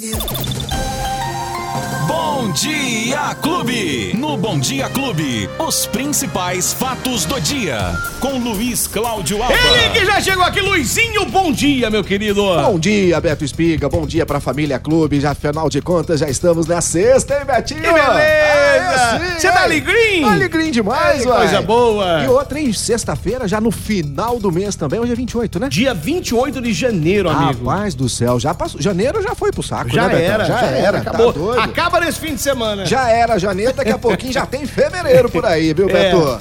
Bom 0.00 0.37
Dia 2.60 3.36
Clube. 3.40 4.14
No 4.16 4.36
Bom 4.36 4.58
Dia 4.58 4.88
Clube, 4.88 5.48
os 5.60 5.86
principais 5.86 6.72
fatos 6.72 7.24
do 7.24 7.40
dia. 7.40 7.78
Com 8.18 8.36
Luiz 8.36 8.88
Cláudio 8.88 9.40
Alba. 9.40 9.54
Ele 9.54 9.90
que 9.90 10.04
já 10.04 10.20
chegou 10.20 10.42
aqui, 10.42 10.60
Luizinho, 10.60 11.24
bom 11.26 11.52
dia, 11.52 11.88
meu 11.88 12.02
querido. 12.02 12.42
Bom 12.42 12.76
dia, 12.76 13.20
Beto 13.20 13.44
Espiga. 13.44 13.88
Bom 13.88 14.04
dia 14.04 14.26
pra 14.26 14.40
família 14.40 14.76
Clube. 14.80 15.20
Já, 15.20 15.30
afinal 15.30 15.68
de 15.68 15.80
contas, 15.80 16.18
já 16.18 16.28
estamos 16.28 16.66
na 16.66 16.80
sexta, 16.80 17.38
hein, 17.38 17.44
Betinho? 17.46 17.80
Que 17.80 17.92
beleza! 17.92 19.20
Você 19.38 19.48
tá 19.52 19.58
ai. 19.60 19.64
alegrinho? 19.66 20.28
Alegrinho 20.28 20.72
demais, 20.72 21.22
Que 21.22 21.28
uai. 21.28 21.38
coisa 21.38 21.62
boa. 21.62 22.24
E 22.24 22.26
outra, 22.26 22.58
hein? 22.58 22.72
Sexta-feira, 22.72 23.46
já 23.46 23.60
no 23.60 23.70
final 23.70 24.40
do 24.40 24.50
mês 24.50 24.74
também. 24.74 24.98
Hoje 24.98 25.12
é 25.12 25.14
28, 25.14 25.60
né? 25.60 25.68
Dia 25.68 25.94
28 25.94 26.60
de 26.60 26.72
janeiro, 26.72 27.30
amigo. 27.30 27.66
Rapaz 27.68 27.94
do 27.94 28.08
céu, 28.08 28.40
já 28.40 28.52
passou. 28.52 28.80
Janeiro 28.82 29.22
já 29.22 29.32
foi 29.36 29.52
pro 29.52 29.62
saco, 29.62 29.90
já, 29.90 30.08
né, 30.08 30.16
Betão? 30.16 30.34
era, 30.34 30.44
Já, 30.44 30.60
era, 30.62 30.98
acabou. 30.98 31.32
Tá 31.32 31.38
doido. 31.38 31.60
Acaba 31.60 32.00
nesse 32.00 32.18
fim 32.18 32.34
de 32.34 32.40
semana. 32.40 32.47
Já 32.86 33.08
era 33.10 33.38
janeiro, 33.38 33.72
daqui 33.74 33.90
a 33.90 33.98
pouquinho 33.98 34.32
já 34.32 34.46
tem 34.46 34.66
fevereiro 34.66 35.28
por 35.30 35.44
aí, 35.44 35.72
viu, 35.74 35.88
É. 35.90 35.92
Beto? 36.12 36.40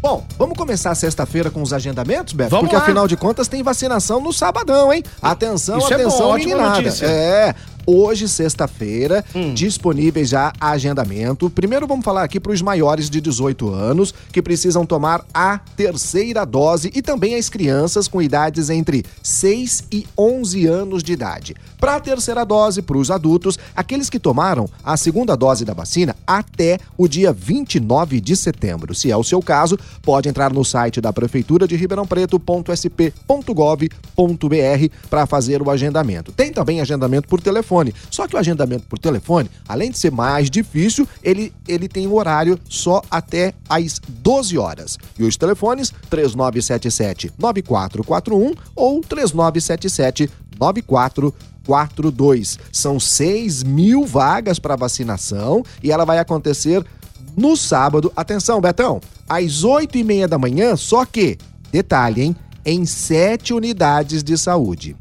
Bom, 0.00 0.24
vamos 0.38 0.56
começar 0.56 0.94
sexta-feira 0.94 1.50
com 1.50 1.60
os 1.62 1.72
agendamentos, 1.72 2.32
Beto? 2.32 2.50
Vamos 2.50 2.66
Porque 2.66 2.76
lá. 2.76 2.82
afinal 2.82 3.08
de 3.08 3.16
contas 3.16 3.48
tem 3.48 3.62
vacinação 3.62 4.20
no 4.20 4.32
sabadão, 4.32 4.92
hein? 4.92 5.02
Atenção, 5.20 5.78
Isso 5.78 5.92
é 5.92 5.96
bom, 5.96 6.02
atenção, 6.04 6.28
ótima 6.28 6.54
meninada. 6.56 6.80
notícia. 6.82 7.06
É. 7.06 7.54
Hoje, 7.86 8.28
sexta-feira, 8.28 9.24
Hum. 9.34 9.54
disponíveis 9.54 10.28
já 10.28 10.52
agendamento. 10.60 11.48
Primeiro 11.48 11.86
vamos 11.86 12.04
falar 12.04 12.24
aqui 12.24 12.40
para 12.40 12.50
os 12.52 12.60
maiores 12.60 13.08
de 13.08 13.20
18 13.20 13.68
anos 13.72 14.12
que 14.32 14.42
precisam 14.42 14.84
tomar 14.84 15.24
a 15.32 15.58
terceira 15.58 16.44
dose 16.44 16.90
e 16.94 17.00
também 17.00 17.36
as 17.36 17.48
crianças 17.48 18.08
com 18.08 18.20
idades 18.20 18.70
entre 18.70 19.04
6 19.22 19.84
e 19.92 20.04
11 20.18 20.66
anos 20.66 21.02
de 21.04 21.12
idade. 21.12 21.54
Para 21.78 21.96
a 21.96 22.00
terceira 22.00 22.44
dose, 22.44 22.82
para 22.82 22.96
os 22.98 23.10
adultos, 23.10 23.56
aqueles 23.76 24.10
que 24.10 24.18
tomaram 24.18 24.68
a 24.82 24.96
segunda 24.96 25.36
dose 25.36 25.64
da 25.64 25.72
vacina 25.74 26.16
até 26.26 26.78
o 26.98 27.06
dia 27.06 27.32
29 27.32 28.20
de 28.20 28.34
setembro. 28.34 28.94
Se 28.94 29.10
é 29.12 29.16
o 29.16 29.22
seu 29.22 29.40
caso, 29.40 29.78
pode 30.02 30.28
entrar 30.28 30.52
no 30.52 30.64
site 30.64 31.00
da 31.00 31.12
Prefeitura 31.12 31.68
de 31.68 31.76
Ribeirão 31.76 32.06
Preto.sp.gov.br 32.06 33.86
para 35.08 35.26
fazer 35.26 35.62
o 35.62 35.70
agendamento. 35.70 36.32
Tem 36.32 36.50
também 36.52 36.80
agendamento 36.80 37.28
por 37.28 37.40
telefone. 37.40 37.75
Só 38.10 38.26
que 38.26 38.36
o 38.36 38.38
agendamento 38.38 38.86
por 38.86 38.98
telefone, 38.98 39.50
além 39.68 39.90
de 39.90 39.98
ser 39.98 40.12
mais 40.12 40.50
difícil, 40.50 41.08
ele, 41.22 41.52
ele 41.66 41.88
tem 41.88 42.06
horário 42.06 42.58
só 42.68 43.02
até 43.10 43.54
às 43.68 44.00
12 44.08 44.58
horas. 44.58 44.98
E 45.18 45.24
os 45.24 45.36
telefones 45.36 45.92
3977 46.10 47.32
9441 47.38 48.54
ou 48.74 49.00
3977 49.00 50.30
9442. 50.58 52.58
São 52.72 52.98
6 52.98 53.62
mil 53.62 54.06
vagas 54.06 54.58
para 54.58 54.76
vacinação 54.76 55.62
e 55.82 55.92
ela 55.92 56.04
vai 56.04 56.18
acontecer 56.18 56.84
no 57.36 57.56
sábado. 57.56 58.12
Atenção, 58.16 58.60
Betão, 58.60 59.00
às 59.28 59.62
8 59.62 59.98
e 59.98 60.04
meia 60.04 60.26
da 60.26 60.38
manhã, 60.38 60.74
só 60.76 61.04
que, 61.04 61.36
detalhe, 61.70 62.22
hein? 62.22 62.36
Em 62.64 62.84
sete 62.84 63.54
unidades 63.54 64.24
de 64.24 64.36
saúde. 64.36 64.96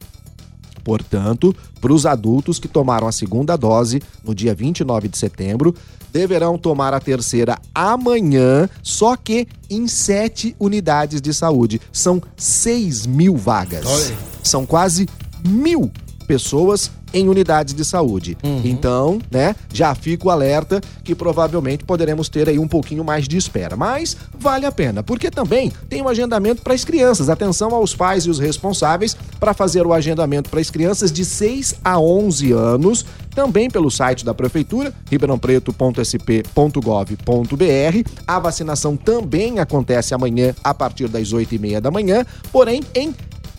Portanto, 0.85 1.53
para 1.81 1.91
os 1.91 2.05
adultos 2.05 2.59
que 2.59 2.67
tomaram 2.67 3.07
a 3.07 3.11
segunda 3.11 3.57
dose 3.57 4.03
no 4.23 4.35
dia 4.35 4.53
29 4.53 5.07
de 5.07 5.17
setembro, 5.17 5.75
deverão 6.13 6.59
tomar 6.59 6.93
a 6.93 6.99
terceira 6.99 7.57
amanhã, 7.73 8.69
só 8.83 9.15
que 9.15 9.47
em 9.67 9.87
sete 9.87 10.55
unidades 10.59 11.19
de 11.19 11.33
saúde. 11.33 11.81
São 11.91 12.21
6 12.37 13.07
mil 13.07 13.35
vagas. 13.35 14.13
São 14.43 14.63
quase 14.63 15.09
mil 15.43 15.91
pessoas 16.27 16.91
em 17.15 17.27
unidades 17.29 17.73
de 17.73 17.85
saúde. 17.85 18.37
Então, 18.65 19.19
né, 19.31 19.55
já 19.73 19.95
fico 19.95 20.29
alerta 20.29 20.81
que 21.01 21.15
provavelmente 21.15 21.85
poderemos 21.85 22.27
ter 22.27 22.49
aí 22.49 22.59
um 22.59 22.67
pouquinho 22.67 23.05
mais 23.05 23.25
de 23.25 23.37
espera. 23.37 23.77
Mas 23.77 24.17
vale 24.37 24.65
a 24.65 24.71
pena, 24.71 25.01
porque 25.01 25.31
também 25.31 25.71
tem 25.87 26.01
um 26.01 26.09
agendamento 26.09 26.61
para 26.61 26.73
as 26.73 26.83
crianças. 26.83 27.29
Atenção 27.29 27.73
aos 27.73 27.95
pais 27.95 28.25
e 28.25 28.29
os 28.29 28.37
responsáveis 28.37 29.15
para 29.39 29.53
fazer 29.53 29.87
o 29.87 29.93
agendamento 29.93 30.49
para 30.49 30.59
as 30.59 30.69
crianças 30.69 31.09
de 31.09 31.23
6 31.23 31.75
a 31.83 31.97
11 31.97 32.51
anos, 32.51 33.05
também 33.33 33.69
pelo 33.69 33.89
site 33.89 34.25
da 34.25 34.33
prefeitura, 34.33 34.93
ribeirãopreto.sp.gov.br. 35.09 38.09
A 38.27 38.39
vacinação 38.39 38.97
também 38.97 39.59
acontece 39.59 40.13
amanhã 40.13 40.53
a 40.61 40.73
partir 40.73 41.07
das 41.07 41.31
8 41.31 41.55
e 41.55 41.59
meia 41.59 41.79
da 41.79 41.89
manhã, 41.89 42.25
porém 42.51 42.81
em 42.93 43.15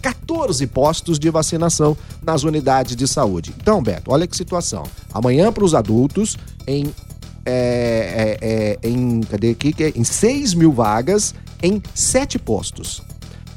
14 0.07 0.65
postos 0.69 1.19
de 1.19 1.29
vacinação 1.31 1.97
nas 2.23 2.45
unidades 2.45 2.95
de 2.95 3.09
saúde. 3.09 3.53
Então, 3.61 3.83
Beto, 3.83 4.13
olha 4.13 4.25
que 4.25 4.37
situação. 4.37 4.85
Amanhã 5.13 5.53
para 5.53 5.65
os 5.65 5.75
adultos, 5.75 6.37
em. 6.65 6.95
é, 7.45 8.39
é, 8.41 8.79
é, 8.85 8.89
em 8.89 9.21
cadê 9.23 9.51
aqui? 9.51 9.75
É 9.81 9.93
Em 9.97 10.05
6 10.05 10.55
mil 10.55 10.71
vagas, 10.71 11.35
em 11.61 11.83
7 11.93 12.39
postos. 12.39 13.03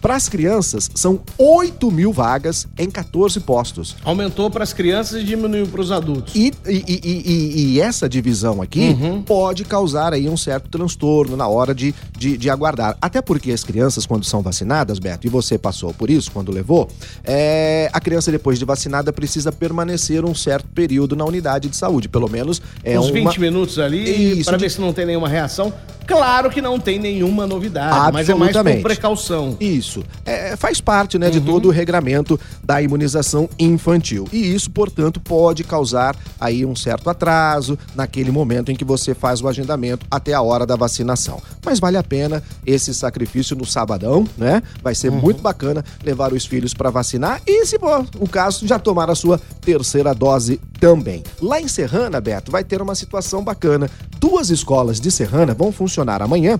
Para 0.02 0.16
as 0.16 0.30
crianças, 0.30 0.90
são 0.96 1.20
8 1.38 1.92
mil 1.92 2.14
vagas 2.14 2.68
em 2.78 2.90
14 2.90 3.40
postos. 3.42 3.96
Aumentou 4.04 4.50
para 4.50 4.64
as 4.64 4.72
crianças 4.74 5.22
e 5.22 5.26
diminuiu 5.26 5.68
para 5.68 5.82
os 5.82 5.92
adultos. 5.92 6.34
E, 6.36 6.54
e- 6.68 6.84
e- 6.88 7.74
e- 7.76 7.82
essa 7.82 8.08
divisão 8.08 8.62
aqui 8.62 8.96
pode 9.26 9.66
causar 9.66 10.14
aí 10.14 10.30
um 10.30 10.38
certo 10.38 10.70
transtorno 10.70 11.36
na 11.36 11.48
hora 11.48 11.74
de, 11.76 11.94
de, 12.18 12.38
de 12.38 12.50
aguardar. 12.50 12.98
Até 13.02 13.22
porque 13.22 13.52
as 13.52 13.64
crianças, 13.64 14.06
quando 14.06 14.24
são 14.26 14.42
vacinadas, 14.42 15.00
Beto, 15.00 15.28
e 15.28 15.30
você 15.30 15.58
passou 15.58 15.94
por 15.94 16.09
isso 16.09 16.32
quando 16.32 16.52
levou, 16.52 16.88
é, 17.24 17.90
a 17.92 18.00
criança 18.00 18.32
depois 18.32 18.58
de 18.58 18.66
vacinada 18.66 19.12
precisa 19.12 19.52
permanecer 19.52 20.24
um 20.26 20.34
certo 20.34 20.68
período 20.70 21.16
na 21.16 21.26
unidade 21.26 21.68
de 21.70 21.76
saúde. 21.76 22.08
Pelo 22.08 22.30
menos 22.30 22.62
é 22.84 23.00
Uns 23.00 23.06
uma... 23.08 23.14
20 23.14 23.40
minutos 23.40 23.80
ali 23.80 24.44
para 24.44 24.58
ver 24.58 24.70
se 24.72 24.80
não 24.80 24.94
tem 24.94 25.06
nenhuma 25.06 25.28
reação. 25.28 25.74
Claro 26.09 26.50
que 26.50 26.62
não 26.62 26.80
tem 26.80 26.97
nenhuma 27.00 27.46
novidade, 27.46 28.12
mas 28.12 28.28
é 28.28 28.34
mais 28.34 28.52
por 28.58 28.81
precaução. 28.81 29.56
Isso. 29.59 30.03
É, 30.25 30.56
faz 30.58 30.81
parte 30.81 31.18
né, 31.20 31.28
Uhum. 31.28 31.31
de 31.31 31.42
todo 31.42 31.68
o 31.68 31.72
regramento 31.72 32.40
da 32.64 32.81
imunização 32.81 33.47
infantil. 33.59 34.28
E 34.34 34.53
isso, 34.56 34.72
portanto, 34.72 35.20
pode 35.20 35.64
causar 35.64 36.16
aí 36.40 36.66
um 36.66 36.75
certo 36.75 37.09
atraso 37.09 37.78
naquele 37.96 38.31
momento 38.31 38.72
em 38.72 38.75
que 38.75 38.84
você 38.84 39.14
faz 39.14 39.42
o 39.42 39.47
agendamento 39.47 40.06
até 40.09 40.34
a 40.34 40.42
hora 40.42 40.66
da 40.66 40.75
vacinação. 40.75 41.40
Mas 41.64 41.80
vale 41.80 41.97
a 41.97 42.03
pena 42.03 42.41
esse 42.66 42.94
sacrifício 42.94 43.56
no 43.56 43.66
sabadão, 43.66 44.28
né? 44.38 44.64
Vai 44.81 44.96
ser 44.96 45.09
Uhum. 45.12 45.20
muito 45.20 45.41
bacana 45.41 45.86
levar 46.03 46.34
os 46.34 46.46
filhos 46.46 46.74
para 46.74 46.90
vacinar 46.90 47.41
e, 47.46 47.66
se 47.66 47.78
for 47.78 48.06
o 48.20 48.28
caso, 48.28 48.66
já 48.66 48.80
tomar 48.80 49.09
a 49.12 49.16
sua 49.16 49.40
terceira 49.62 50.14
dose 50.16 50.59
também. 50.80 51.24
Lá 51.41 51.62
em 51.62 51.68
Serrana, 51.68 52.20
Beto, 52.20 52.52
vai 52.52 52.64
ter 52.64 52.81
uma 52.81 52.96
situação 52.96 53.44
bacana. 53.44 53.90
Duas 54.19 54.50
escolas 54.50 55.00
de 55.00 55.09
Serrana 55.09 55.53
vão 55.53 55.72
funcionar 55.72 56.22
amanhã 56.22 56.59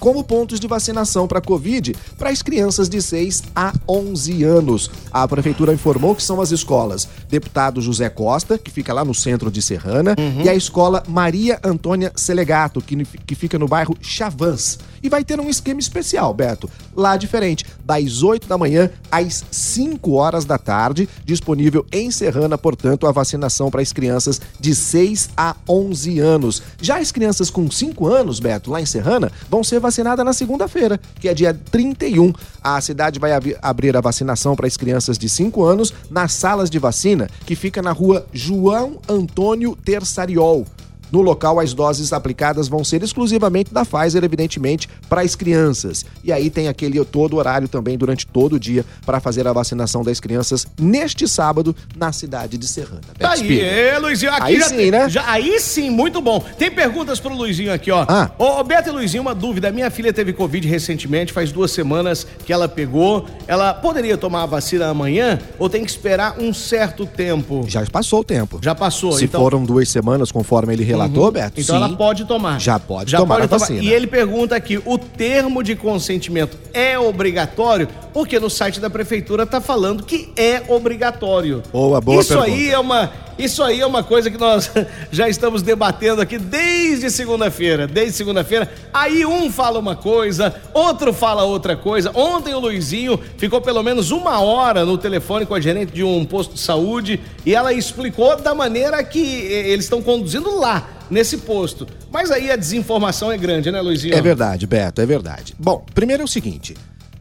como 0.00 0.24
pontos 0.24 0.58
de 0.60 0.66
vacinação 0.66 1.26
para 1.26 1.40
Covid 1.40 1.94
para 2.16 2.30
as 2.30 2.40
crianças 2.40 2.88
de 2.88 3.02
6 3.02 3.42
a 3.54 3.74
11 3.86 4.44
anos. 4.44 4.90
A 5.10 5.26
prefeitura 5.28 5.74
informou 5.74 6.14
que 6.14 6.22
são 6.22 6.40
as 6.40 6.50
escolas 6.50 7.08
Deputado 7.28 7.82
José 7.82 8.08
Costa, 8.08 8.56
que 8.56 8.70
fica 8.70 8.94
lá 8.94 9.04
no 9.04 9.14
centro 9.14 9.50
de 9.50 9.60
Serrana, 9.60 10.14
e 10.42 10.48
a 10.48 10.54
escola 10.54 11.02
Maria 11.06 11.60
Antônia 11.62 12.12
Selegato, 12.16 12.80
que, 12.80 13.04
que 13.04 13.34
fica 13.34 13.58
no 13.58 13.68
bairro 13.68 13.96
Chavans. 14.00 14.78
E 15.02 15.08
vai 15.08 15.24
ter 15.24 15.40
um 15.40 15.48
esquema 15.48 15.80
especial, 15.80 16.32
Beto, 16.34 16.68
lá 16.94 17.16
diferente, 17.16 17.64
das 17.84 18.22
8 18.22 18.48
da 18.48 18.58
manhã 18.58 18.90
às 19.10 19.44
5 19.50 20.12
horas 20.12 20.44
da 20.44 20.58
tarde, 20.58 21.08
disponível 21.24 21.86
em 21.92 22.10
Serrana, 22.10 22.58
portanto, 22.58 23.06
a 23.06 23.12
vacinação 23.12 23.70
para 23.70 23.82
as 23.82 23.92
crianças 23.92 24.40
de 24.58 24.74
6 24.74 25.30
a 25.36 25.56
11 25.68 26.18
anos. 26.18 26.62
Já 26.80 26.98
as 26.98 27.12
crianças 27.12 27.50
com 27.50 27.70
5 27.70 28.06
anos, 28.06 28.40
Beto, 28.40 28.70
lá 28.70 28.80
em 28.80 28.86
Serrana, 28.86 29.30
vão 29.48 29.64
ser 29.64 29.80
vacinadas 29.80 30.24
na 30.24 30.32
segunda-feira, 30.32 31.00
que 31.20 31.28
é 31.28 31.34
dia 31.34 31.58
31. 31.70 32.32
A 32.62 32.80
cidade 32.80 33.18
vai 33.18 33.32
abrir 33.62 33.96
a 33.96 34.00
vacinação 34.00 34.54
para 34.54 34.66
as 34.66 34.76
crianças 34.76 35.18
de 35.18 35.28
5 35.28 35.64
anos 35.64 35.92
nas 36.10 36.32
salas 36.32 36.68
de 36.68 36.78
vacina, 36.78 37.28
que 37.46 37.54
fica 37.54 37.80
na 37.80 37.92
rua 37.92 38.26
João 38.32 38.98
Antônio 39.08 39.76
Terçariol. 39.76 40.66
No 41.10 41.20
local, 41.20 41.58
as 41.60 41.72
doses 41.72 42.12
aplicadas 42.12 42.68
vão 42.68 42.84
ser 42.84 43.02
exclusivamente 43.02 43.72
da 43.72 43.84
Pfizer, 43.84 44.22
evidentemente, 44.24 44.88
para 45.08 45.22
as 45.22 45.34
crianças. 45.34 46.04
E 46.22 46.32
aí 46.32 46.50
tem 46.50 46.68
aquele 46.68 47.02
todo 47.04 47.36
horário 47.36 47.68
também 47.68 47.96
durante 47.96 48.26
todo 48.26 48.54
o 48.54 48.60
dia 48.60 48.84
para 49.06 49.20
fazer 49.20 49.46
a 49.46 49.52
vacinação 49.52 50.02
das 50.02 50.20
crianças 50.20 50.66
neste 50.78 51.26
sábado 51.28 51.74
na 51.96 52.12
cidade 52.12 52.58
de 52.58 52.66
Serrana. 52.66 53.00
Tá 53.18 53.32
aí, 53.32 53.60
é, 53.60 53.98
Luizinho. 53.98 54.32
Aqui 54.32 54.42
Aí 54.42 54.58
já 54.60 54.68
sim, 54.68 54.76
tem- 54.76 54.90
né? 54.90 55.08
já- 55.08 55.30
aí 55.30 55.58
sim, 55.60 55.90
muito 55.90 56.20
bom. 56.20 56.44
Tem 56.58 56.70
perguntas 56.70 57.18
pro 57.20 57.34
Luizinho 57.34 57.72
aqui, 57.72 57.90
ó. 57.90 58.04
Ah. 58.08 58.30
Ô, 58.38 58.62
Beto 58.64 58.88
e 58.88 58.92
Luizinho, 58.92 59.22
uma 59.22 59.34
dúvida. 59.34 59.70
Minha 59.70 59.90
filha 59.90 60.12
teve 60.12 60.32
Covid 60.32 60.66
recentemente, 60.68 61.32
faz 61.32 61.50
duas 61.52 61.70
semanas 61.70 62.26
que 62.44 62.52
ela 62.52 62.68
pegou. 62.68 63.24
Ela 63.46 63.72
poderia 63.72 64.16
tomar 64.18 64.42
a 64.42 64.46
vacina 64.46 64.86
amanhã 64.88 65.38
ou 65.58 65.68
tem 65.70 65.84
que 65.84 65.90
esperar 65.90 66.36
um 66.38 66.52
certo 66.52 67.06
tempo? 67.06 67.64
Já 67.68 67.84
passou 67.86 68.20
o 68.20 68.24
tempo. 68.24 68.58
Já 68.62 68.74
passou, 68.74 69.12
Se 69.12 69.24
então. 69.24 69.40
foram 69.40 69.64
duas 69.64 69.88
semanas, 69.88 70.30
conforme 70.32 70.72
ele 70.74 70.82
Uhum. 70.82 70.88
Relatou, 70.98 71.24
Uhum. 71.26 71.30
Beto? 71.32 71.60
Então 71.60 71.76
ela 71.76 71.88
pode 71.96 72.24
tomar. 72.24 72.60
Já 72.60 72.78
pode 72.78 73.14
tomar 73.14 73.42
a 73.42 73.46
vacina. 73.46 73.82
E 73.82 73.88
ele 73.92 74.06
pergunta 74.06 74.54
aqui: 74.56 74.80
o 74.84 74.98
termo 74.98 75.62
de 75.62 75.74
consentimento 75.74 76.56
é 76.72 76.98
obrigatório? 76.98 77.88
Porque 78.12 78.38
no 78.40 78.50
site 78.50 78.80
da 78.80 78.90
prefeitura 78.90 79.46
tá 79.46 79.60
falando 79.60 80.02
que 80.02 80.32
é 80.36 80.62
obrigatório. 80.68 81.62
Boa, 81.72 82.00
boa 82.00 82.20
Isso 82.20 82.34
pergunta. 82.34 82.50
aí 82.50 82.70
é 82.70 82.78
uma, 82.78 83.10
isso 83.38 83.62
aí 83.62 83.80
é 83.80 83.86
uma 83.86 84.02
coisa 84.02 84.30
que 84.30 84.38
nós 84.38 84.70
já 85.10 85.28
estamos 85.28 85.62
debatendo 85.62 86.20
aqui 86.20 86.38
desde 86.38 87.10
segunda-feira. 87.10 87.86
Desde 87.86 88.14
segunda-feira. 88.14 88.70
Aí 88.92 89.24
um 89.24 89.50
fala 89.50 89.78
uma 89.78 89.94
coisa, 89.94 90.54
outro 90.74 91.12
fala 91.12 91.44
outra 91.44 91.76
coisa. 91.76 92.10
Ontem 92.14 92.54
o 92.54 92.58
Luizinho 92.58 93.18
ficou 93.36 93.60
pelo 93.60 93.82
menos 93.82 94.10
uma 94.10 94.40
hora 94.40 94.84
no 94.84 94.98
telefone 94.98 95.46
com 95.46 95.54
a 95.54 95.60
gerente 95.60 95.92
de 95.92 96.02
um 96.02 96.24
posto 96.24 96.54
de 96.54 96.60
saúde 96.60 97.20
e 97.46 97.54
ela 97.54 97.72
explicou 97.72 98.36
da 98.36 98.54
maneira 98.54 99.02
que 99.04 99.46
eh, 99.46 99.68
eles 99.70 99.84
estão 99.84 100.02
conduzindo 100.02 100.58
lá, 100.58 100.88
nesse 101.10 101.38
posto. 101.38 101.86
Mas 102.10 102.30
aí 102.30 102.50
a 102.50 102.56
desinformação 102.56 103.30
é 103.30 103.38
grande, 103.38 103.70
né, 103.70 103.80
Luizinho? 103.80 104.14
É 104.14 104.20
verdade, 104.20 104.66
Beto, 104.66 105.00
é 105.00 105.06
verdade. 105.06 105.54
Bom, 105.58 105.84
primeiro 105.94 106.22
é 106.22 106.24
o 106.24 106.28
seguinte: 106.28 106.74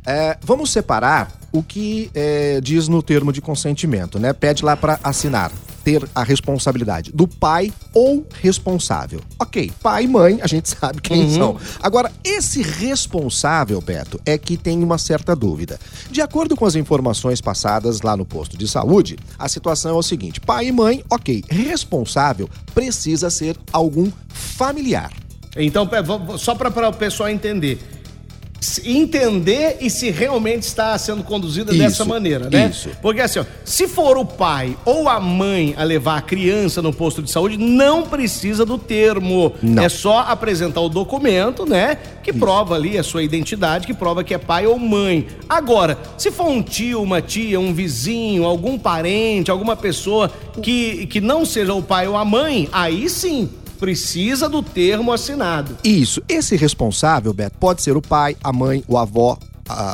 é, 0.06 0.38
vamos 0.42 0.72
separar 0.72 1.32
o 1.52 1.64
que 1.64 2.10
é, 2.14 2.60
diz 2.62 2.88
no 2.88 3.02
termo 3.02 3.32
de 3.32 3.42
consentimento, 3.42 4.20
né? 4.20 4.34
Pede 4.34 4.64
lá 4.64 4.76
para 4.76 5.00
assinar, 5.04 5.52
ter 5.88 6.06
a 6.14 6.22
responsabilidade 6.22 7.14
do 7.14 7.26
pai 7.26 7.72
ou 7.94 8.28
responsável. 8.42 9.22
Ok, 9.40 9.72
pai 9.82 10.04
e 10.04 10.08
mãe, 10.10 10.40
a 10.42 10.46
gente 10.48 10.68
sabe 10.78 11.00
quem 11.02 11.22
Uhum. 11.24 11.34
são. 11.34 11.58
Agora, 11.82 12.12
esse 12.26 12.62
responsável, 12.62 13.80
Beto, 13.80 14.20
é 14.26 14.38
que 14.38 14.58
tem 14.58 14.84
uma 14.84 14.98
certa 14.98 15.34
dúvida. 15.34 15.80
De 16.12 16.22
acordo 16.22 16.58
com 16.58 16.66
as 16.66 16.76
informações 16.76 17.40
passadas 17.40 18.02
lá 18.02 18.18
no 18.18 18.26
posto 18.26 18.58
de 18.58 18.68
saúde, 18.68 19.18
a 19.40 19.48
situação 19.48 19.92
é 19.92 19.98
o 19.98 20.04
seguinte: 20.04 20.42
pai 20.42 20.68
e 20.68 20.72
mãe, 20.74 21.06
ok, 21.10 21.42
responsável 21.50 22.50
precisa 22.76 23.30
ser 23.30 23.56
algum 23.72 24.12
familiar. 24.28 25.14
Então, 25.56 25.90
só 26.38 26.54
para 26.54 26.90
o 26.90 26.94
pessoal 26.94 27.30
entender. 27.30 27.80
Entender 28.84 29.78
e 29.82 29.90
se 29.90 30.10
realmente 30.10 30.64
está 30.64 30.98
sendo 30.98 31.24
conduzida 31.24 31.72
Isso, 31.72 31.80
dessa 31.80 32.06
maneira, 32.06 32.50
né? 32.50 32.70
isso. 32.72 32.90
Porque 33.02 33.22
assim, 33.22 33.40
ó, 33.40 33.46
se 33.64 33.88
for 33.88 34.18
o 34.18 34.26
pai 34.26 34.76
ou 34.84 35.08
a 35.08 35.20
mãe 35.20 35.76
a 35.78 35.84
levar 35.84 36.18
a 36.18 36.22
criança 36.22 36.82
no 36.82 36.92
posto 36.92 37.22
de 37.22 37.30
saúde, 37.30 37.56
não 37.56 38.04
precisa 38.04 38.66
do 38.66 38.78
termo. 38.78 39.54
Não. 39.62 39.84
É 39.84 39.90
só 39.90 40.20
apresentar 40.20 40.82
o 40.82 40.90
documento, 40.90 41.66
né? 41.66 41.98
Que 42.24 42.34
prova 42.34 42.76
ali 42.76 42.98
a 42.98 43.04
sua 43.04 43.22
identidade, 43.22 43.86
que 43.86 43.94
prova 43.94 44.24
que 44.24 44.34
é 44.34 44.38
pai 44.38 44.66
ou 44.66 44.80
mãe. 44.80 45.28
Agora, 45.48 45.98
se 46.18 46.32
for 46.32 46.48
um 46.48 46.62
tio, 46.62 47.02
uma 47.02 47.22
tia, 47.22 47.60
um 47.60 47.74
vizinho, 47.74 48.44
algum 48.44 48.78
parente, 48.78 49.52
alguma 49.52 49.76
pessoa 49.76 50.32
que, 50.62 51.06
que 51.08 51.22
não 51.22 51.46
seja 51.46 51.74
o 51.74 51.84
pai 51.84 52.08
ou 52.08 52.18
a 52.18 52.26
mãe, 52.26 52.68
aí 52.72 53.08
sim 53.08 53.50
precisa 53.78 54.50
do 54.50 54.62
termo 54.62 55.14
assinado. 55.14 55.78
Isso. 55.84 56.22
Esse 56.28 56.56
responsável, 56.56 57.34
Beto, 57.34 57.58
pode 57.60 57.82
ser 57.82 57.96
o 57.96 58.02
pai, 58.02 58.36
a 58.44 58.52
mãe, 58.52 58.84
o 58.88 58.98
avó, 58.98 59.38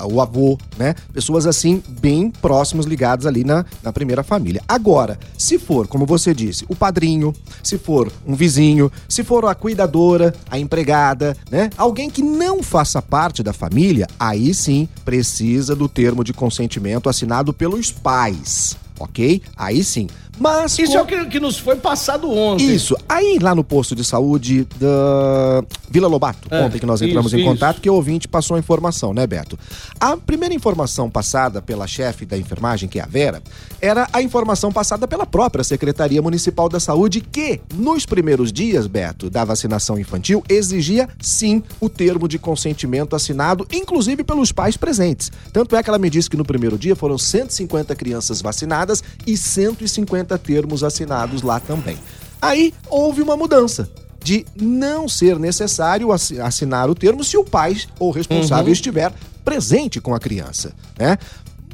o 0.09 0.21
avô, 0.21 0.57
né? 0.77 0.95
Pessoas 1.11 1.45
assim, 1.45 1.81
bem 1.99 2.29
próximos, 2.29 2.85
ligados 2.85 3.25
ali 3.25 3.43
na, 3.43 3.65
na 3.81 3.91
primeira 3.91 4.23
família. 4.23 4.61
Agora, 4.67 5.17
se 5.37 5.57
for, 5.57 5.87
como 5.87 6.05
você 6.05 6.33
disse, 6.33 6.65
o 6.69 6.75
padrinho, 6.75 7.33
se 7.63 7.77
for 7.77 8.11
um 8.25 8.35
vizinho, 8.35 8.91
se 9.07 9.23
for 9.23 9.45
a 9.45 9.55
cuidadora, 9.55 10.33
a 10.49 10.59
empregada, 10.59 11.35
né? 11.49 11.69
Alguém 11.77 12.09
que 12.09 12.21
não 12.21 12.61
faça 12.61 13.01
parte 13.01 13.41
da 13.41 13.53
família, 13.53 14.07
aí 14.19 14.53
sim 14.53 14.87
precisa 15.03 15.75
do 15.75 15.89
termo 15.89 16.23
de 16.23 16.33
consentimento 16.33 17.09
assinado 17.09 17.53
pelos 17.53 17.91
pais, 17.91 18.77
ok? 18.99 19.41
Aí 19.57 19.83
sim. 19.83 20.07
Mas. 20.39 20.77
Isso 20.79 20.93
com- 20.93 20.97
é 20.97 21.01
o 21.01 21.05
que, 21.05 21.25
que 21.25 21.39
nos 21.39 21.57
foi 21.57 21.75
passado 21.75 22.29
ontem. 22.31 22.73
isso. 22.73 22.95
Aí 23.07 23.37
lá 23.41 23.53
no 23.53 23.63
posto 23.63 23.95
de 23.95 24.03
saúde 24.03 24.67
da 24.79 25.63
Vila 25.89 26.07
Lobato, 26.07 26.47
É, 26.51 26.61
ontem 26.63 26.79
que 26.79 26.85
nós 26.85 27.01
entramos 27.01 27.31
isso, 27.33 27.41
em 27.41 27.45
contato, 27.45 27.75
isso. 27.75 27.81
que 27.81 27.89
o 27.89 27.93
ouvinte 27.93 28.27
passou 28.27 28.55
a 28.55 28.59
informação, 28.59 29.13
né, 29.13 29.25
Beto? 29.27 29.57
A 29.99 30.17
primeira 30.17 30.53
informação 30.53 31.09
passada 31.09 31.61
pela 31.61 31.85
chefe 31.87 32.25
da 32.25 32.37
enfermagem, 32.37 32.89
que 32.89 32.99
é 32.99 33.03
a 33.03 33.05
Vera, 33.05 33.41
era 33.79 34.07
a 34.11 34.21
informação 34.21 34.71
passada 34.71 35.07
pela 35.07 35.25
própria 35.25 35.63
Secretaria 35.63 36.21
Municipal 36.21 36.67
da 36.67 36.79
Saúde, 36.79 37.21
que 37.21 37.61
nos 37.75 38.05
primeiros 38.05 38.51
dias, 38.51 38.87
Beto, 38.87 39.29
da 39.29 39.43
vacinação 39.45 39.99
infantil, 39.99 40.43
exigia 40.49 41.07
sim 41.21 41.61
o 41.79 41.87
termo 41.89 42.27
de 42.27 42.39
consentimento 42.39 43.15
assinado, 43.15 43.67
inclusive 43.71 44.23
pelos 44.23 44.51
pais 44.51 44.75
presentes. 44.77 45.31
Tanto 45.51 45.75
é 45.75 45.83
que 45.83 45.89
ela 45.89 45.99
me 45.99 46.09
disse 46.09 46.29
que 46.29 46.37
no 46.37 46.45
primeiro 46.45 46.77
dia 46.77 46.95
foram 46.95 47.17
150 47.17 47.95
crianças 47.95 48.41
vacinadas 48.41 49.03
e 49.27 49.37
150 49.37 50.22
termos 50.37 50.83
assinados 50.83 51.41
lá 51.41 51.59
também. 51.59 51.97
Aí 52.41 52.73
houve 52.89 53.21
uma 53.21 53.37
mudança 53.37 53.89
de 54.23 54.45
não 54.55 55.07
ser 55.09 55.37
necessário 55.37 56.11
assi- 56.11 56.39
assinar 56.39 56.89
o 56.89 56.95
termo 56.95 57.23
se 57.23 57.35
o 57.37 57.43
pai 57.43 57.77
ou 57.99 58.09
responsável 58.11 58.71
estiver 58.71 59.11
presente 59.43 59.99
com 59.99 60.13
a 60.15 60.19
criança, 60.19 60.73
né? 60.97 61.17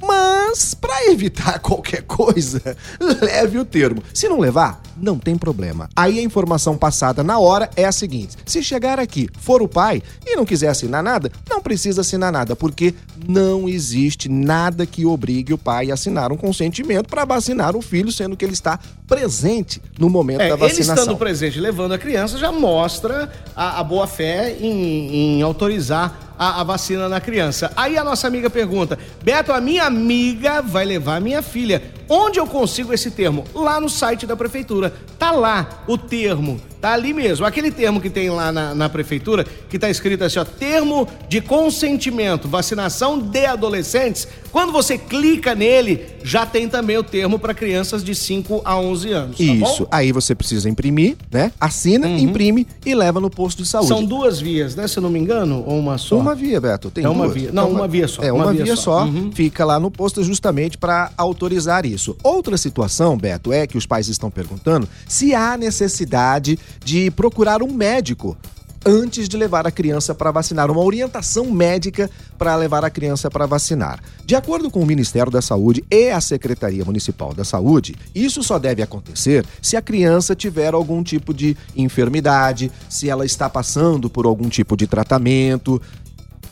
Mas, 0.01 0.74
para 0.74 1.07
evitar 1.12 1.60
qualquer 1.62 2.04
coisa, 2.04 2.62
leve 3.22 3.60
o 3.60 3.66
termo. 3.66 4.01
Se 4.13 4.28
não 4.30 4.40
levar, 4.40 4.81
não 5.01 5.18
tem 5.18 5.38
problema. 5.38 5.90
Aí 5.96 6.19
a 6.19 6.22
informação 6.22 6.78
passada 6.78 7.24
na 7.24 7.40
hora 7.40 7.69
é 7.75 7.86
a 7.86 7.92
seguinte: 7.92 8.36
se 8.46 8.62
chegar 8.63 9.00
aqui, 9.00 9.30
for 9.40 9.62
o 9.62 9.68
pai 9.68 10.01
e 10.25 10.36
não 10.36 10.46
quiser 10.46 10.68
assinar 10.69 11.01
nada, 11.04 11.31
não 11.50 11.62
precisa 11.62 12.01
assinar 12.01 12.31
nada, 12.31 12.56
porque 12.56 12.94
não 13.28 13.68
existe 13.68 14.30
nada 14.30 14.86
que 14.86 15.06
obrigue 15.06 15.54
o 15.54 15.57
pai 15.57 15.92
a 15.92 15.94
assinar 15.94 16.31
um 16.31 16.38
consentimento 16.38 17.07
para 17.07 17.25
vacinar 17.25 17.75
o 17.75 17.81
filho, 17.81 18.12
sendo 18.12 18.36
que 18.38 18.46
ele 18.46 18.54
está 18.54 18.80
presente 19.07 19.81
no 19.98 20.10
momento 20.10 20.42
É, 20.42 20.50
da 20.50 20.54
ele 20.56 20.57
vacinação. 20.68 20.96
estando 21.04 21.18
presente 21.18 21.60
levando 21.60 21.94
a 21.94 21.98
criança 21.98 22.38
já 22.38 22.51
mostra 22.51 23.31
a, 23.56 23.80
a 23.80 23.84
boa 23.84 24.07
fé 24.07 24.56
em, 24.60 25.38
em 25.38 25.42
autorizar 25.42 26.34
a, 26.38 26.62
a 26.62 26.63
vacina 26.63 27.10
na 27.10 27.19
criança. 27.19 27.72
Aí 27.75 27.98
a 27.98 28.04
nossa 28.04 28.28
amiga 28.28 28.50
pergunta: 28.50 28.98
Beto, 29.24 29.51
a 29.51 29.60
minha 29.60 29.84
amiga 29.86 30.62
vai 30.62 30.86
levar 30.86 31.18
a 31.18 31.19
minha 31.19 31.42
filha. 31.42 31.81
Onde 32.09 32.39
eu 32.39 32.47
consigo 32.47 32.91
esse 32.91 33.11
termo? 33.11 33.45
Lá 33.53 33.79
no 33.79 33.88
site 33.88 34.25
da 34.25 34.35
prefeitura. 34.35 34.91
Tá 35.19 35.31
lá 35.31 35.83
o 35.88 35.97
termo. 35.97 36.59
Tá 36.81 36.94
ali 36.94 37.13
mesmo. 37.13 37.45
Aquele 37.45 37.69
termo 37.71 38.00
que 38.00 38.09
tem 38.09 38.29
lá 38.29 38.51
na, 38.53 38.73
na 38.73 38.88
prefeitura, 38.89 39.45
que 39.69 39.77
tá 39.77 39.89
escrito 39.89 40.23
assim, 40.23 40.39
ó, 40.39 40.45
termo 40.45 41.06
de 41.27 41.41
consentimento, 41.41 42.47
vacinação 42.47 43.19
de 43.19 43.45
adolescentes. 43.45 44.25
Quando 44.50 44.71
você 44.71 44.97
clica 44.97 45.53
nele, 45.53 46.06
já 46.23 46.45
tem 46.45 46.69
também 46.69 46.97
o 46.97 47.03
termo 47.03 47.38
para 47.38 47.53
crianças 47.53 48.01
de 48.01 48.15
5 48.15 48.62
a 48.63 48.77
11 48.79 49.12
anos. 49.12 49.38
tá 49.38 49.44
bom? 49.44 49.53
Isso. 49.73 49.88
Aí 49.91 50.13
você 50.13 50.33
precisa 50.33 50.69
imprimir, 50.69 51.17
né? 51.29 51.51
Assina, 51.59 52.07
imprime 52.09 52.65
e 52.85 52.95
leva 52.95 53.19
no 53.19 53.29
posto 53.29 53.62
de 53.62 53.67
saúde. 53.67 53.89
São 53.89 54.03
duas 54.05 54.39
vias, 54.39 54.73
né? 54.73 54.88
Se 54.88 54.97
eu 54.97 55.03
não 55.03 55.09
me 55.09 55.19
engano, 55.19 55.62
ou 55.67 55.77
uma 55.77 55.97
só? 55.97 56.17
Uma 56.17 56.33
via, 56.33 56.62
Beto. 56.62 56.89
Tem 56.89 57.03
É 57.03 57.09
uma 57.09 57.25
duas. 57.25 57.35
via. 57.38 57.51
Não, 57.51 57.69
uma 57.69 57.89
via 57.89 58.07
só. 58.07 58.23
É 58.23 58.31
uma, 58.31 58.45
Uma 58.45 58.53
via, 58.53 58.63
via 58.63 58.75
só. 58.77 59.01
só. 59.01 59.05
Uhum. 59.05 59.31
Fica 59.33 59.65
lá 59.65 59.77
no 59.81 59.91
posto 59.91 60.23
justamente 60.23 60.77
para 60.77 61.12
autorizar 61.17 61.85
isso. 61.85 61.99
Outra 62.24 62.57
situação, 62.57 63.18
Beto, 63.18 63.51
é 63.51 63.68
que 63.68 63.78
os 63.78 63.86
pais 63.86 64.07
estão 64.07 64.31
perguntando 64.31 64.88
se 65.07 65.34
há 65.34 65.57
necessidade 65.57 66.58
de 66.84 67.12
procurar 67.12 67.62
um 67.62 67.72
médico 67.72 68.38
antes 68.86 69.27
de 69.27 69.38
levar 69.38 69.68
a 69.68 69.72
criança 69.72 70.15
para 70.15 70.32
vacinar, 70.32 70.72
uma 70.72 70.82
orientação 70.82 71.46
médica 71.51 72.10
para 72.38 72.56
levar 72.56 72.86
a 72.86 72.89
criança 72.89 73.29
para 73.29 73.46
vacinar. 73.46 74.00
De 74.25 74.36
acordo 74.36 74.72
com 74.72 74.79
o 74.79 74.86
Ministério 74.86 75.32
da 75.32 75.41
Saúde 75.41 75.84
e 75.91 76.10
a 76.10 76.22
Secretaria 76.22 76.86
Municipal 76.86 77.34
da 77.34 77.44
Saúde, 77.44 77.96
isso 78.13 78.44
só 78.44 78.58
deve 78.58 78.82
acontecer 78.82 79.46
se 79.62 79.75
a 79.75 79.82
criança 79.82 80.36
tiver 80.36 80.74
algum 80.74 81.03
tipo 81.03 81.34
de 81.34 81.58
enfermidade, 81.75 82.72
se 82.89 83.10
ela 83.10 83.25
está 83.25 83.50
passando 83.50 84.10
por 84.10 84.25
algum 84.25 84.48
tipo 84.50 84.77
de 84.77 84.88
tratamento, 84.88 85.82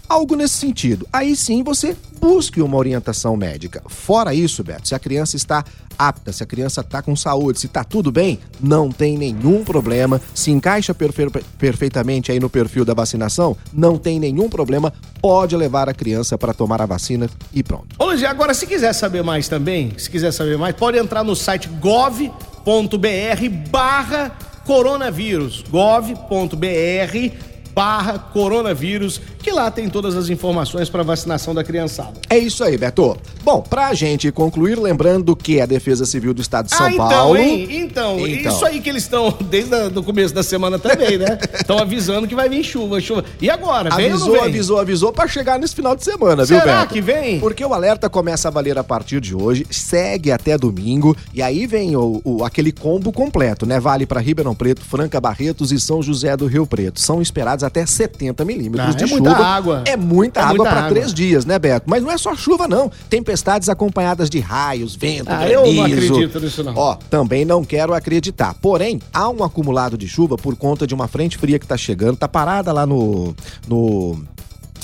algo 0.07 0.35
nesse 0.35 0.55
sentido. 0.55 1.07
Aí 1.11 1.35
sim 1.35 1.63
você 1.63 1.95
busque 2.19 2.61
uma 2.61 2.77
orientação 2.77 3.35
médica. 3.37 3.81
Fora 3.87 4.33
isso, 4.33 4.63
Beto, 4.63 4.87
se 4.87 4.95
a 4.95 4.99
criança 4.99 5.35
está 5.35 5.63
apta, 5.97 6.31
se 6.31 6.43
a 6.43 6.45
criança 6.45 6.81
está 6.81 7.01
com 7.01 7.15
saúde, 7.15 7.59
se 7.59 7.65
está 7.67 7.83
tudo 7.83 8.11
bem, 8.11 8.39
não 8.61 8.91
tem 8.91 9.17
nenhum 9.17 9.63
problema. 9.63 10.21
Se 10.33 10.51
encaixa 10.51 10.93
perfe- 10.93 11.29
perfeitamente 11.57 12.31
aí 12.31 12.39
no 12.39 12.49
perfil 12.49 12.85
da 12.85 12.93
vacinação, 12.93 13.55
não 13.73 13.97
tem 13.97 14.19
nenhum 14.19 14.47
problema. 14.49 14.93
Pode 15.21 15.55
levar 15.55 15.89
a 15.89 15.93
criança 15.93 16.37
para 16.37 16.53
tomar 16.53 16.81
a 16.81 16.85
vacina 16.85 17.29
e 17.53 17.61
pronto. 17.63 17.95
Ô, 17.99 18.09
agora 18.27 18.53
se 18.53 18.65
quiser 18.67 18.93
saber 18.93 19.23
mais 19.23 19.47
também, 19.47 19.93
se 19.97 20.09
quiser 20.09 20.31
saber 20.31 20.57
mais, 20.57 20.75
pode 20.75 20.97
entrar 20.97 21.23
no 21.23 21.35
site 21.35 21.67
gov.br 21.69 22.29
barra 23.69 24.29
coronavírus. 24.65 25.63
gov.br 25.69 27.31
barra 27.73 28.17
coronavírus, 28.17 29.21
que 29.47 29.51
lá 29.53 29.71
tem 29.71 29.87
todas 29.87 30.13
as 30.17 30.27
informações 30.27 30.89
para 30.89 31.03
vacinação 31.03 31.55
da 31.55 31.63
criançada. 31.63 32.19
É 32.29 32.37
isso 32.37 32.65
aí, 32.65 32.77
Beto. 32.77 33.15
Bom, 33.45 33.61
pra 33.61 33.93
gente 33.93 34.29
concluir, 34.29 34.77
lembrando 34.77 35.33
que 35.37 35.61
a 35.61 35.65
Defesa 35.65 36.05
Civil 36.05 36.33
do 36.33 36.41
Estado 36.41 36.65
de 36.65 36.75
São 36.75 36.85
ah, 36.85 36.91
então, 36.91 37.07
Paulo. 37.07 37.37
Hein? 37.37 37.65
Então, 37.71 38.27
então, 38.27 38.51
isso 38.51 38.65
aí 38.65 38.81
que 38.81 38.89
eles 38.89 39.03
estão 39.03 39.33
desde 39.49 39.73
o 39.97 40.03
começo 40.03 40.33
da 40.33 40.43
semana 40.43 40.77
também, 40.77 41.17
né? 41.17 41.39
Estão 41.53 41.77
avisando 41.77 42.27
que 42.27 42.35
vai 42.35 42.49
vir 42.49 42.61
chuva, 42.61 42.99
chuva. 42.99 43.23
E 43.39 43.49
agora? 43.49 43.93
Avisou, 43.93 44.33
vem? 44.33 44.41
avisou, 44.41 44.79
avisou 44.81 45.13
pra 45.13 45.29
chegar 45.29 45.57
nesse 45.57 45.73
final 45.73 45.95
de 45.95 46.03
semana, 46.03 46.45
Será 46.45 46.59
viu, 46.59 46.67
Beto? 46.67 46.79
Será 46.79 46.85
que 46.87 46.99
vem? 46.99 47.39
Porque 47.39 47.63
o 47.63 47.73
alerta 47.73 48.09
começa 48.09 48.49
a 48.49 48.51
valer 48.51 48.77
a 48.77 48.83
partir 48.83 49.21
de 49.21 49.33
hoje, 49.33 49.65
segue 49.71 50.29
até 50.29 50.57
domingo, 50.57 51.15
e 51.33 51.41
aí 51.41 51.65
vem 51.65 51.95
o, 51.95 52.19
o 52.25 52.43
aquele 52.43 52.73
combo 52.73 53.13
completo, 53.13 53.65
né? 53.65 53.79
Vale 53.79 54.05
para 54.05 54.19
Ribeirão 54.19 54.53
Preto, 54.53 54.81
Franca 54.81 55.21
Barretos 55.21 55.71
e 55.71 55.79
São 55.79 56.03
José 56.03 56.35
do 56.35 56.47
Rio 56.47 56.67
Preto. 56.67 56.99
São 56.99 57.21
esperados 57.21 57.63
até 57.63 57.85
70 57.85 58.43
milímetros 58.43 58.93
ah, 58.93 58.97
de 58.97 59.05
é 59.05 59.07
chuva. 59.07 59.36
Muita 59.37 59.47
água. 59.47 59.83
É 59.85 59.97
muita 59.97 60.39
é 60.39 60.43
água 60.43 60.65
para 60.65 60.89
três 60.89 61.13
dias, 61.13 61.45
né, 61.45 61.57
Beto? 61.57 61.85
Mas 61.89 62.03
não 62.03 62.11
é 62.11 62.17
só 62.17 62.35
chuva, 62.35 62.67
não. 62.67 62.91
Tempestades 63.09 63.69
acompanhadas 63.69 64.29
de 64.29 64.39
raios, 64.39 64.95
vento, 64.95 65.29
ah, 65.29 65.37
granizo. 65.37 65.65
Eu 65.65 65.73
não 65.73 65.85
acredito 65.85 66.39
nisso, 66.39 66.63
não. 66.63 66.75
Ó, 66.75 66.95
também 66.95 67.45
não 67.45 67.63
quero 67.63 67.93
acreditar. 67.93 68.53
Porém, 68.55 69.01
há 69.13 69.29
um 69.29 69.43
acumulado 69.43 69.97
de 69.97 70.07
chuva 70.07 70.37
por 70.37 70.55
conta 70.55 70.85
de 70.85 70.93
uma 70.93 71.07
frente 71.07 71.37
fria 71.37 71.59
que 71.59 71.67
tá 71.67 71.77
chegando, 71.77 72.17
tá 72.17 72.27
parada 72.27 72.71
lá 72.71 72.85
no. 72.85 73.35
no 73.67 74.19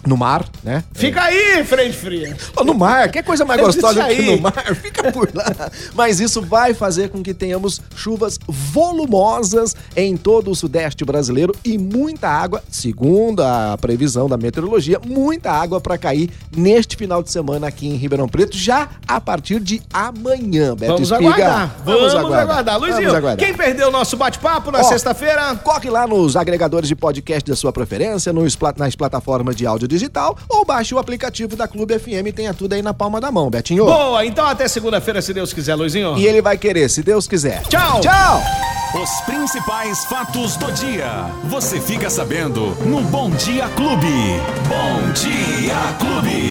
no 0.05 0.17
mar, 0.17 0.45
né? 0.63 0.83
Fica 0.93 1.19
é. 1.31 1.57
aí, 1.57 1.63
frente 1.63 1.95
fria. 1.95 2.35
Oh, 2.55 2.63
no 2.63 2.73
mar, 2.73 3.09
que 3.09 3.23
coisa 3.23 3.45
mais 3.45 3.61
gostosa 3.61 4.03
que 4.07 4.35
no 4.35 4.41
mar, 4.41 4.53
fica 4.75 5.11
por 5.11 5.29
lá. 5.33 5.71
Mas 5.93 6.19
isso 6.19 6.41
vai 6.41 6.73
fazer 6.73 7.09
com 7.09 7.23
que 7.23 7.33
tenhamos 7.33 7.81
chuvas 7.95 8.37
volumosas 8.47 9.75
em 9.95 10.17
todo 10.17 10.51
o 10.51 10.55
sudeste 10.55 11.05
brasileiro 11.05 11.55
e 11.63 11.77
muita 11.77 12.27
água, 12.27 12.61
segundo 12.69 13.41
a 13.41 13.77
previsão 13.79 14.27
da 14.27 14.37
meteorologia, 14.37 14.99
muita 15.05 15.51
água 15.51 15.79
para 15.79 15.97
cair 15.97 16.29
neste 16.55 16.95
final 16.95 17.23
de 17.23 17.31
semana 17.31 17.67
aqui 17.67 17.87
em 17.87 17.95
Ribeirão 17.95 18.27
Preto, 18.27 18.57
já 18.57 18.89
a 19.07 19.21
partir 19.21 19.59
de 19.59 19.81
amanhã, 19.93 20.75
Beto 20.75 20.93
Vamos 20.93 21.11
Espiga. 21.11 21.33
aguardar. 21.33 21.75
Vamos, 21.85 22.01
Vamos 22.01 22.15
aguardar. 22.15 22.41
aguardar. 22.41 22.79
Luizinho, 22.79 23.01
Vamos 23.01 23.15
aguardar. 23.15 23.45
quem 23.45 23.55
perdeu 23.55 23.87
o 23.87 23.91
nosso 23.91 24.17
bate-papo 24.17 24.71
na 24.71 24.83
sexta-feira? 24.83 25.55
Corre 25.55 25.89
lá 25.89 26.07
nos 26.07 26.35
agregadores 26.35 26.87
de 26.87 26.95
podcast 26.95 27.49
da 27.49 27.55
sua 27.55 27.71
preferência, 27.71 28.33
nos, 28.33 28.57
nas 28.77 28.95
plataformas 28.95 29.55
de 29.55 29.65
áudio 29.65 29.87
digital 29.93 30.37
ou 30.49 30.65
baixe 30.65 30.93
o 30.93 30.99
aplicativo 30.99 31.55
da 31.55 31.67
Clube 31.67 31.97
FM 31.97 32.27
e 32.27 32.31
tenha 32.31 32.53
tudo 32.53 32.73
aí 32.73 32.81
na 32.81 32.93
palma 32.93 33.21
da 33.21 33.31
mão, 33.31 33.49
Betinho. 33.49 33.85
Boa, 33.85 34.25
então 34.25 34.45
até 34.45 34.67
segunda-feira, 34.67 35.21
se 35.21 35.33
Deus 35.33 35.53
quiser, 35.53 35.75
Luizinho. 35.75 36.17
E 36.17 36.25
ele 36.25 36.41
vai 36.41 36.57
querer, 36.57 36.89
se 36.89 37.03
Deus 37.03 37.27
quiser. 37.27 37.61
Tchau! 37.63 38.01
Tchau! 38.01 38.41
Os 39.01 39.21
principais 39.21 40.05
fatos 40.05 40.55
do 40.55 40.71
dia. 40.71 41.25
Você 41.45 41.81
fica 41.81 42.09
sabendo 42.11 42.75
no 42.85 43.01
Bom 43.01 43.31
Dia 43.31 43.67
Clube. 43.69 44.39
Bom 44.69 45.11
Dia 45.13 45.75
Clube. 45.99 46.33